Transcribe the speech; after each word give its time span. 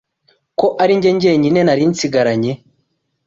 Ko 0.59 0.67
ari 0.81 0.93
njye 0.97 1.11
jyenyine 1.21 1.61
nari 1.63 1.83
nsigaranye. 1.91 2.51